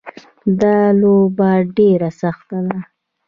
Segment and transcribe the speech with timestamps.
[0.61, 2.77] دا لوبه ډېره سخته ده